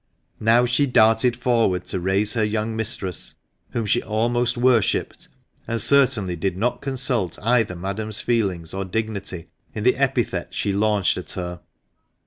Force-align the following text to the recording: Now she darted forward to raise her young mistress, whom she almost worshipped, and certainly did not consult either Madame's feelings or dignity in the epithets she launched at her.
Now 0.39 0.65
she 0.65 0.87
darted 0.87 1.35
forward 1.35 1.85
to 1.85 1.99
raise 1.99 2.33
her 2.33 2.43
young 2.43 2.75
mistress, 2.75 3.35
whom 3.69 3.85
she 3.85 4.01
almost 4.01 4.57
worshipped, 4.57 5.27
and 5.67 5.79
certainly 5.79 6.35
did 6.35 6.57
not 6.57 6.81
consult 6.81 7.37
either 7.43 7.75
Madame's 7.75 8.19
feelings 8.19 8.73
or 8.73 8.83
dignity 8.83 9.49
in 9.75 9.83
the 9.83 9.95
epithets 9.97 10.55
she 10.57 10.73
launched 10.73 11.19
at 11.19 11.29
her. 11.33 11.59